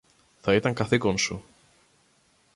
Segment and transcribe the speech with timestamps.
[0.41, 1.43] Θα ήταν καθήκον σου